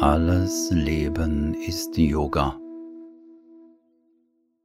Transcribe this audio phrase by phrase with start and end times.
[0.00, 2.56] Alles Leben ist Yoga.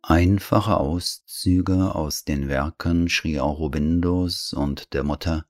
[0.04, 5.48] Einfache Auszüge aus den Werken Sri Aurobindos und der Mutter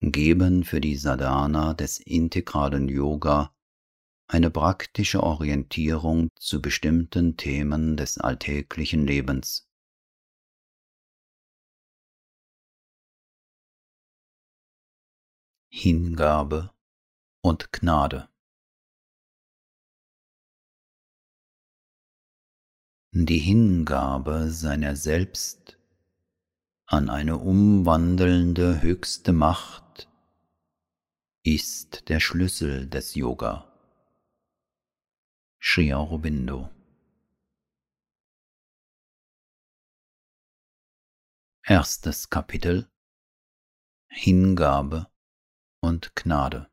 [0.00, 3.54] geben für die Sadhana des integralen Yoga
[4.26, 9.68] eine praktische Orientierung zu bestimmten Themen des alltäglichen Lebens.
[15.68, 16.70] Hingabe
[17.42, 18.30] und Gnade.
[23.12, 25.78] Die Hingabe seiner selbst
[26.84, 30.08] an eine umwandelnde höchste Macht
[31.42, 33.72] ist der Schlüssel des Yoga.
[35.58, 36.68] Sri Aurobindo
[41.62, 42.90] Erstes Kapitel
[44.08, 45.10] Hingabe
[45.80, 46.70] und Gnade.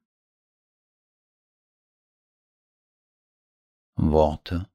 [3.95, 4.69] Worte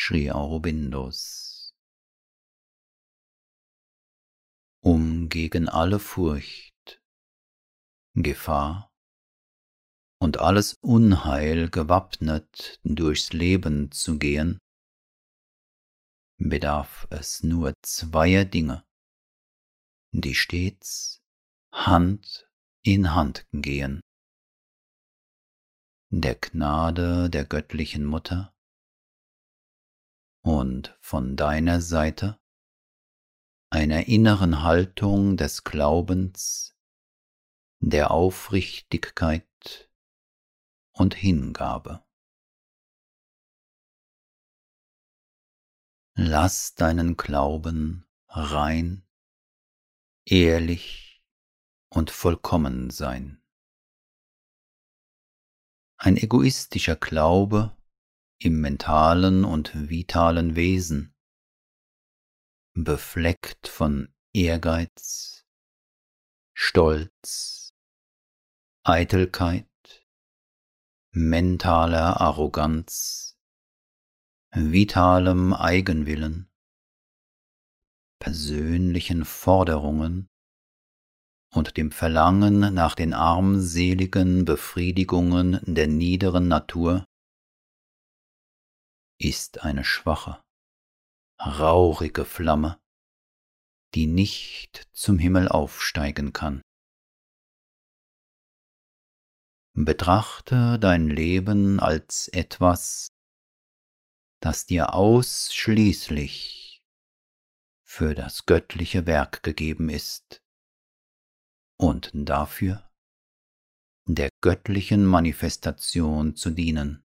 [0.00, 1.74] Sri Aurobindos.
[4.80, 7.02] Um gegen alle Furcht,
[8.14, 8.92] Gefahr
[10.20, 14.60] und alles Unheil gewappnet durchs Leben zu gehen,
[16.36, 18.86] bedarf es nur zweier Dinge,
[20.12, 21.20] die stets
[21.72, 22.48] Hand
[22.82, 24.00] in Hand gehen.
[26.10, 28.54] Der Gnade der göttlichen Mutter
[30.48, 32.40] und von deiner Seite
[33.68, 36.74] einer inneren Haltung des Glaubens,
[37.80, 39.90] der Aufrichtigkeit
[40.92, 42.02] und Hingabe.
[46.14, 49.06] Lass deinen Glauben rein,
[50.24, 51.22] ehrlich
[51.90, 53.42] und vollkommen sein.
[55.98, 57.77] Ein egoistischer Glaube
[58.40, 61.14] im mentalen und vitalen Wesen,
[62.74, 65.44] befleckt von Ehrgeiz,
[66.54, 67.72] Stolz,
[68.84, 69.66] Eitelkeit,
[71.10, 73.36] mentaler Arroganz,
[74.52, 76.48] vitalem Eigenwillen,
[78.20, 80.28] persönlichen Forderungen
[81.52, 87.04] und dem Verlangen nach den armseligen Befriedigungen der niederen Natur
[89.18, 90.42] ist eine schwache,
[91.40, 92.80] raurige Flamme,
[93.94, 96.62] die nicht zum Himmel aufsteigen kann.
[99.74, 103.08] Betrachte dein Leben als etwas,
[104.40, 106.82] das dir ausschließlich
[107.84, 110.42] für das göttliche Werk gegeben ist
[111.78, 112.88] und dafür
[114.06, 117.04] der göttlichen Manifestation zu dienen.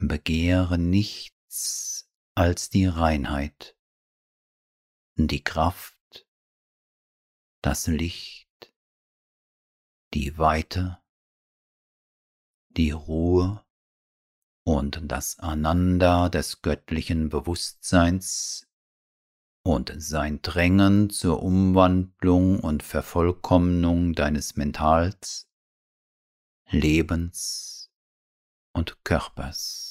[0.00, 3.76] Begehre nichts als die Reinheit,
[5.16, 6.24] die Kraft,
[7.62, 8.72] das Licht,
[10.14, 11.02] die Weite,
[12.68, 13.66] die Ruhe
[14.62, 18.68] und das Ananda des göttlichen Bewusstseins
[19.64, 25.48] und sein Drängen zur Umwandlung und Vervollkommnung deines Mentals,
[26.70, 27.90] Lebens
[28.72, 29.87] und Körpers.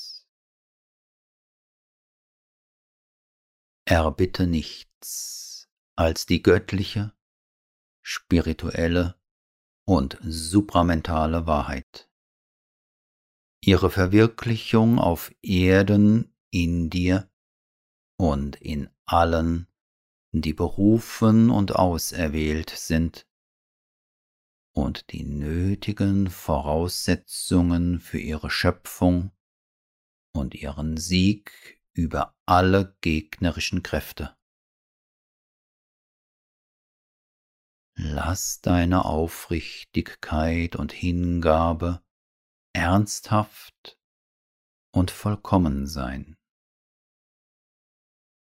[3.90, 7.14] Erbitte nichts als die göttliche,
[8.02, 9.16] spirituelle
[9.86, 12.10] und supramentale Wahrheit.
[13.64, 17.32] Ihre Verwirklichung auf Erden in dir
[18.18, 19.68] und in allen,
[20.34, 23.26] die berufen und auserwählt sind
[24.74, 29.32] und die nötigen Voraussetzungen für ihre Schöpfung
[30.34, 34.38] und ihren Sieg über alle gegnerischen Kräfte.
[37.96, 42.04] Lass deine Aufrichtigkeit und Hingabe
[42.74, 44.00] ernsthaft
[44.92, 46.38] und vollkommen sein.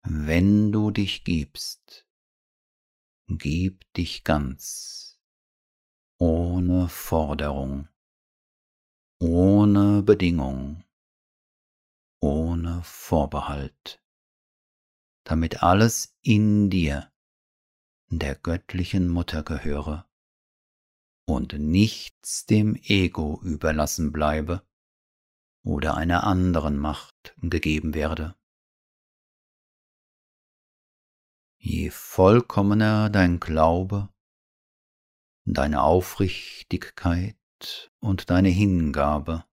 [0.06, 2.08] Wenn du dich gibst,
[3.28, 5.20] gib dich ganz,
[6.18, 7.90] ohne Forderung,
[9.20, 10.86] ohne Bedingung,
[12.24, 14.02] ohne Vorbehalt,
[15.26, 17.12] damit alles in dir
[18.08, 20.10] der göttlichen Mutter gehöre
[21.26, 24.66] und nichts dem Ego überlassen bleibe
[25.66, 28.38] oder einer anderen Macht gegeben werde.
[31.58, 34.08] Je vollkommener dein Glaube,
[35.44, 39.44] deine Aufrichtigkeit und deine Hingabe,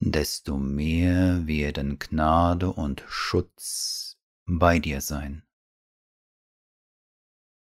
[0.00, 5.42] desto mehr werden Gnade und Schutz bei dir sein.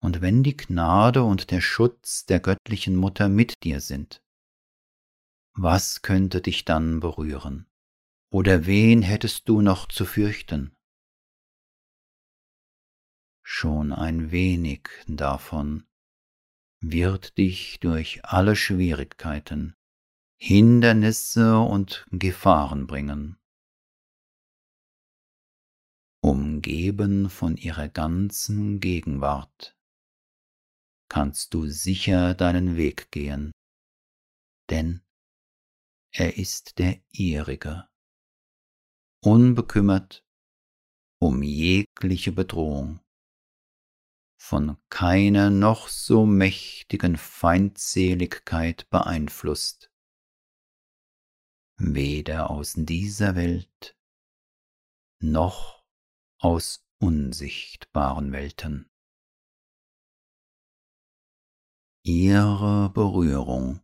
[0.00, 4.22] Und wenn die Gnade und der Schutz der göttlichen Mutter mit dir sind,
[5.54, 7.66] was könnte dich dann berühren?
[8.30, 10.76] Oder wen hättest du noch zu fürchten?
[13.42, 15.84] Schon ein wenig davon
[16.80, 19.74] wird dich durch alle Schwierigkeiten,
[20.40, 23.36] Hindernisse und Gefahren bringen.
[26.20, 29.76] Umgeben von ihrer ganzen Gegenwart
[31.08, 33.50] kannst du sicher deinen Weg gehen,
[34.70, 35.02] denn
[36.12, 37.88] er ist der ihrige,
[39.20, 40.24] unbekümmert
[41.20, 43.00] um jegliche Bedrohung
[44.40, 49.87] von keiner noch so mächtigen Feindseligkeit beeinflusst,
[51.78, 53.96] weder aus dieser Welt
[55.20, 55.84] noch
[56.38, 58.90] aus unsichtbaren Welten.
[62.04, 63.80] Ihre Berührung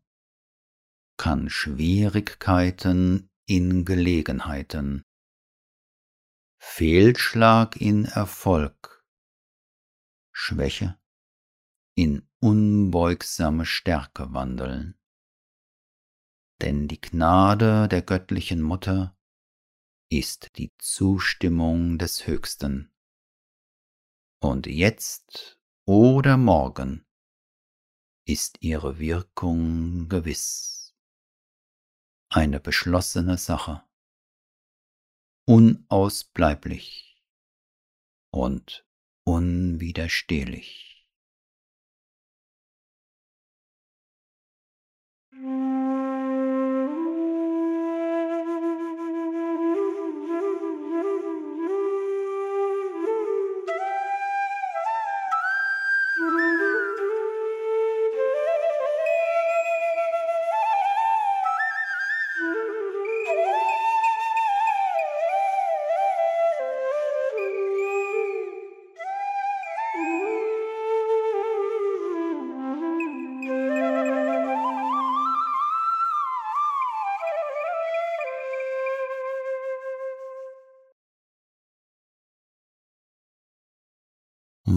[1.16, 5.04] kann Schwierigkeiten in Gelegenheiten,
[6.58, 9.04] Fehlschlag in Erfolg
[10.32, 10.98] Schwäche
[11.94, 14.98] in unbeugsame Stärke wandeln.
[16.60, 19.16] Denn die Gnade der göttlichen Mutter
[20.10, 22.92] ist die Zustimmung des Höchsten.
[24.40, 27.04] Und jetzt oder morgen
[28.26, 30.94] ist ihre Wirkung gewiss.
[32.30, 33.84] Eine beschlossene Sache,
[35.46, 37.22] unausbleiblich
[38.30, 38.86] und
[39.24, 40.93] unwiderstehlich.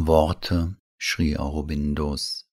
[0.06, 2.48] Worte, schrie Aurobindos.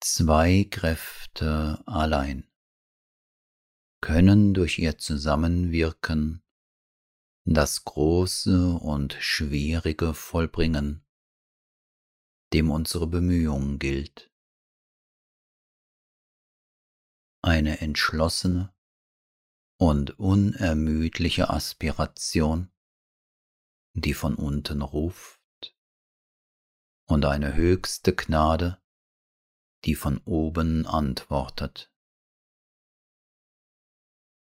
[0.00, 2.48] Zwei Kräfte allein
[4.00, 6.42] können durch ihr Zusammenwirken
[7.44, 11.04] das Große und Schwierige vollbringen,
[12.52, 14.30] dem unsere Bemühung gilt.
[17.42, 18.74] Eine entschlossene
[19.78, 22.70] und unermüdliche Aspiration
[24.00, 25.38] die von unten ruft,
[27.06, 28.80] und eine höchste Gnade,
[29.84, 31.92] die von oben antwortet.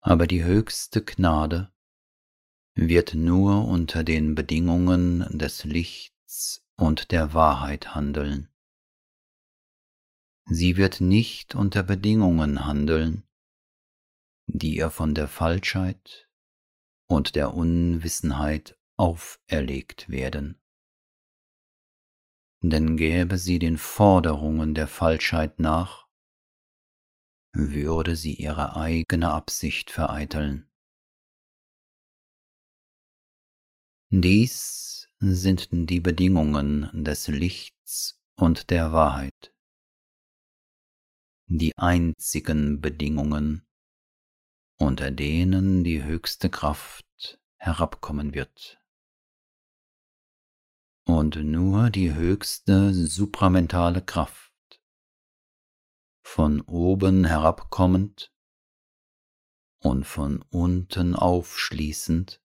[0.00, 1.72] Aber die höchste Gnade
[2.74, 8.48] wird nur unter den Bedingungen des Lichts und der Wahrheit handeln.
[10.46, 13.22] Sie wird nicht unter Bedingungen handeln,
[14.46, 16.28] die ihr von der Falschheit
[17.06, 20.62] und der Unwissenheit auferlegt werden.
[22.62, 26.06] Denn gäbe sie den Forderungen der Falschheit nach,
[27.52, 30.70] würde sie ihre eigene Absicht vereiteln.
[34.10, 39.52] Dies sind die Bedingungen des Lichts und der Wahrheit,
[41.48, 43.66] die einzigen Bedingungen,
[44.78, 48.81] unter denen die höchste Kraft herabkommen wird
[51.04, 54.52] und nur die höchste supramentale Kraft,
[56.24, 58.32] von oben herabkommend
[59.80, 62.40] und von unten aufschließend,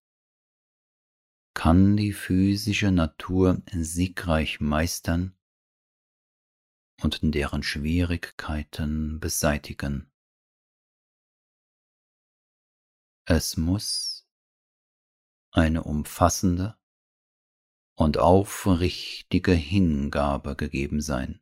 [1.54, 5.38] kann die physische Natur siegreich meistern
[7.02, 10.12] und deren Schwierigkeiten beseitigen.
[13.26, 14.28] Es muss
[15.52, 16.77] eine umfassende
[17.98, 21.42] und aufrichtige Hingabe gegeben sein.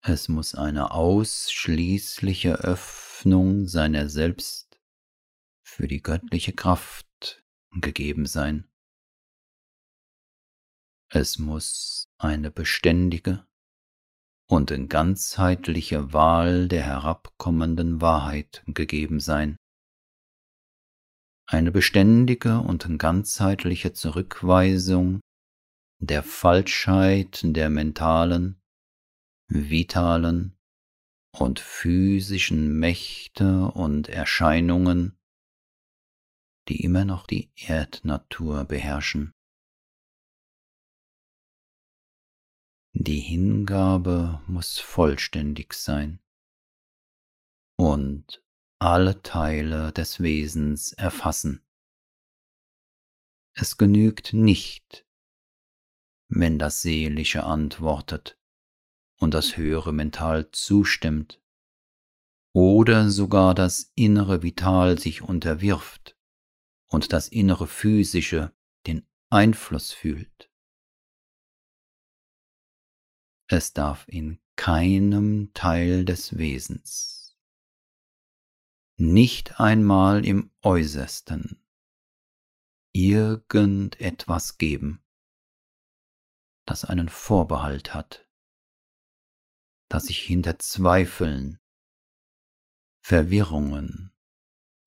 [0.00, 4.80] Es muss eine ausschließliche Öffnung seiner selbst
[5.62, 8.70] für die göttliche Kraft gegeben sein.
[11.10, 13.44] Es muss eine beständige
[14.46, 19.56] und in ganzheitliche Wahl der herabkommenden Wahrheit gegeben sein.
[21.50, 25.20] Eine beständige und ganzheitliche Zurückweisung
[25.98, 28.60] der Falschheit der mentalen,
[29.48, 30.58] vitalen
[31.34, 35.18] und physischen Mächte und Erscheinungen,
[36.68, 39.32] die immer noch die Erdnatur beherrschen.
[42.92, 46.20] Die Hingabe muss vollständig sein
[47.78, 48.44] und
[48.78, 51.64] alle Teile des Wesens erfassen.
[53.54, 55.04] Es genügt nicht,
[56.28, 58.38] wenn das Seelische antwortet
[59.18, 61.42] und das höhere Mental zustimmt
[62.52, 66.16] oder sogar das innere Vital sich unterwirft
[66.86, 68.54] und das innere Physische
[68.86, 70.50] den Einfluss fühlt.
[73.48, 77.17] Es darf in keinem Teil des Wesens,
[78.98, 81.64] nicht einmal im äußersten,
[82.92, 85.04] irgendetwas geben,
[86.66, 88.28] das einen Vorbehalt hat,
[89.88, 91.60] das sich hinter Zweifeln,
[93.00, 94.12] Verwirrungen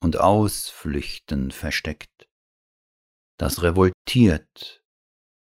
[0.03, 2.29] und Ausflüchten versteckt,
[3.37, 4.85] das revoltiert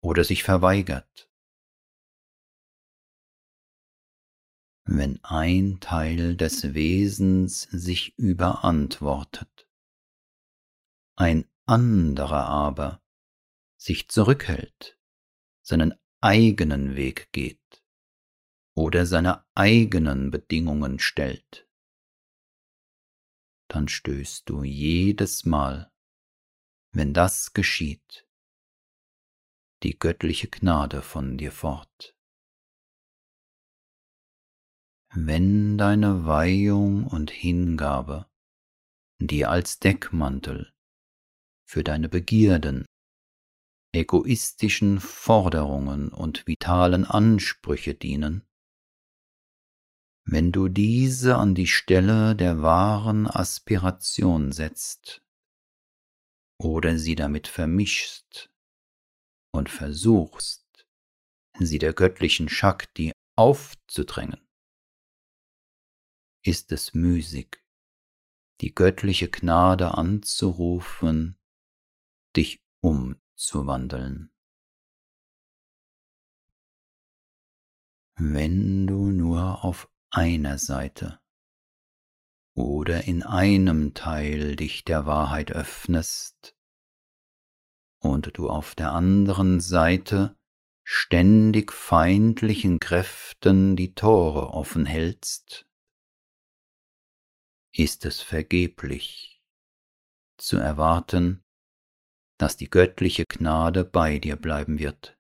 [0.01, 1.29] oder sich verweigert.
[4.87, 9.67] Wenn ein Teil des Wesens sich überantwortet,
[11.15, 13.01] ein anderer aber
[13.77, 14.99] sich zurückhält,
[15.63, 17.83] seinen eigenen Weg geht
[18.75, 21.67] oder seine eigenen Bedingungen stellt,
[23.67, 25.91] dann stößt du jedes Mal,
[26.91, 28.27] wenn das geschieht,
[29.81, 32.14] die göttliche Gnade von dir fort.
[35.17, 38.29] Wenn deine Weihung und Hingabe
[39.21, 40.73] dir als Deckmantel
[41.65, 42.83] für deine Begierden
[43.93, 48.45] egoistischen Forderungen und vitalen Ansprüche dienen,
[50.25, 55.23] wenn du diese an die Stelle der wahren Aspiration setzt
[56.61, 58.51] oder sie damit vermischst
[59.53, 60.85] und versuchst,
[61.57, 64.44] sie der göttlichen Shakti aufzudrängen,
[66.45, 67.57] ist es müßig,
[68.61, 71.37] die göttliche Gnade anzurufen,
[72.35, 74.31] dich um zu wandeln.
[78.17, 81.19] Wenn du nur auf einer Seite
[82.53, 86.55] oder in einem Teil dich der Wahrheit öffnest
[87.99, 90.37] und du auf der anderen Seite
[90.83, 95.67] ständig feindlichen Kräften die Tore offen hältst,
[97.77, 99.43] ist es vergeblich
[100.37, 101.43] zu erwarten,
[102.37, 105.17] dass die göttliche Gnade bei dir bleiben wird.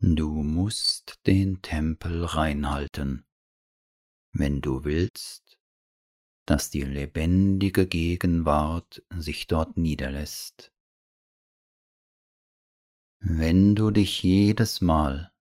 [0.00, 3.24] Du musst den Tempel reinhalten,
[4.32, 5.58] wenn du willst,
[6.44, 10.72] dass die lebendige Gegenwart sich dort niederlässt.
[13.20, 15.32] Wenn du dich jedes Mal,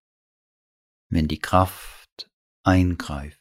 [1.09, 2.00] wenn die Kraft
[2.63, 3.39] eingreift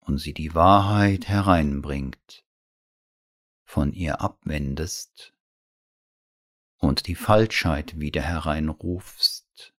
[0.00, 2.44] und sie die Wahrheit hereinbringt,
[3.64, 5.34] von ihr abwendest
[6.78, 9.74] und die Falschheit wieder hereinrufst,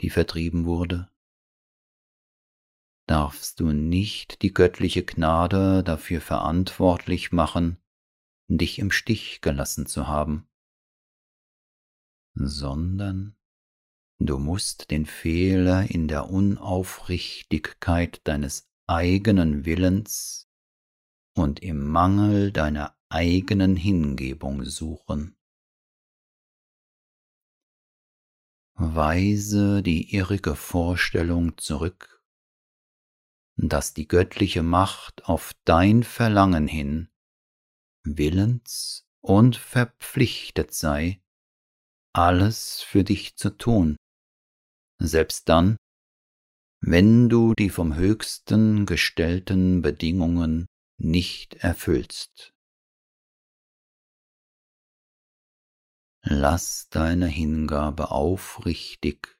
[0.00, 1.10] die vertrieben wurde,
[3.06, 7.78] darfst du nicht die göttliche Gnade dafür verantwortlich machen,
[8.48, 10.48] dich im Stich gelassen zu haben,
[12.34, 13.36] sondern
[14.18, 20.48] du musst den Fehler in der Unaufrichtigkeit deines eigenen Willens
[21.34, 25.36] und im Mangel deiner eigenen Hingebung suchen.
[28.74, 32.22] Weise die irrige Vorstellung zurück,
[33.56, 37.08] dass die göttliche Macht auf dein Verlangen hin
[38.02, 41.20] willens und verpflichtet sei,
[42.12, 43.96] alles für dich zu tun,
[44.98, 45.76] selbst dann,
[46.80, 50.66] wenn du die vom Höchsten gestellten Bedingungen
[50.98, 52.52] nicht erfüllst.
[56.22, 59.36] Lass deine Hingabe aufrichtig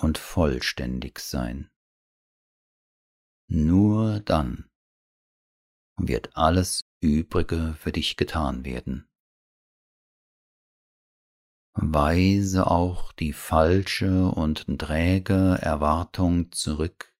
[0.00, 1.70] und vollständig sein.
[3.48, 4.68] Nur dann
[5.96, 9.08] wird alles Übrige für dich getan werden.
[11.78, 17.14] Weise auch die falsche und träge Erwartung zurück,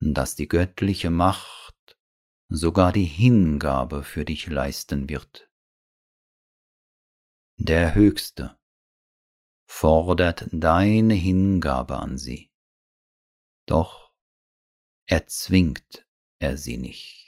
[0.00, 1.98] dass die göttliche Macht
[2.48, 5.50] sogar die Hingabe für dich leisten wird.
[7.58, 8.58] Der Höchste
[9.66, 12.50] fordert deine Hingabe an sie,
[13.66, 14.14] doch
[15.04, 16.06] erzwingt
[16.38, 17.19] er sie nicht.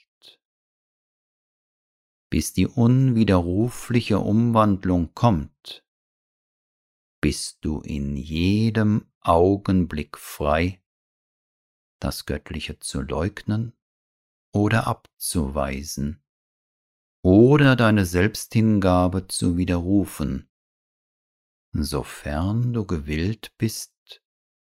[2.32, 5.84] Bis die unwiderrufliche Umwandlung kommt,
[7.20, 10.82] bist du in jedem Augenblick frei,
[12.00, 13.74] das Göttliche zu leugnen
[14.50, 16.24] oder abzuweisen
[17.22, 20.48] oder deine Selbsthingabe zu widerrufen,
[21.72, 24.22] sofern du gewillt bist,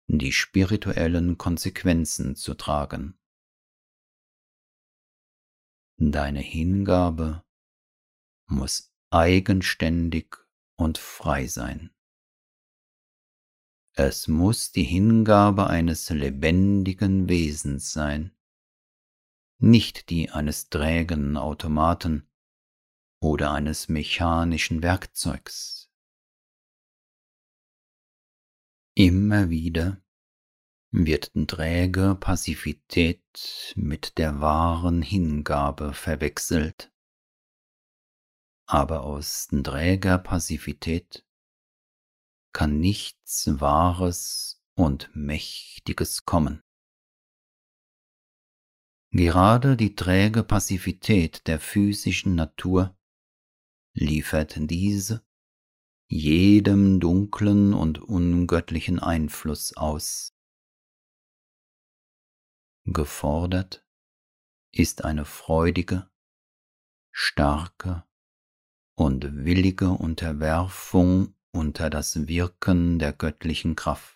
[0.08, 3.18] die spirituellen Konsequenzen zu tragen.
[5.98, 7.45] Deine Hingabe
[8.48, 10.38] muss eigenständig
[10.76, 11.92] und frei sein.
[13.94, 18.36] Es muss die Hingabe eines lebendigen Wesens sein,
[19.58, 22.30] nicht die eines trägen Automaten
[23.22, 25.90] oder eines mechanischen Werkzeugs.
[28.96, 30.02] Immer wieder
[30.92, 36.95] wird träge Passivität mit der wahren Hingabe verwechselt.
[38.68, 41.26] Aber aus träger Passivität
[42.54, 46.64] kann nichts Wahres und Mächtiges kommen.
[49.12, 52.98] Gerade die träge Passivität der physischen Natur
[53.94, 55.26] liefert diese
[56.08, 60.36] jedem dunklen und ungöttlichen Einfluss aus.
[62.86, 63.86] Gefordert
[64.72, 66.10] ist eine freudige,
[67.12, 68.06] starke
[68.96, 74.16] und willige Unterwerfung unter das Wirken der göttlichen Kraft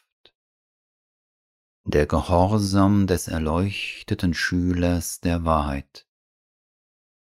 [1.91, 6.07] der Gehorsam des erleuchteten Schülers der Wahrheit,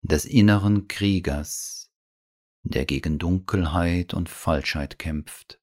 [0.04, 1.92] des inneren Kriegers,
[2.62, 5.60] der gegen Dunkelheit und Falschheit kämpft,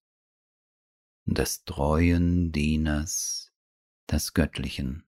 [1.26, 3.52] des treuen Dieners
[4.10, 5.07] des Göttlichen.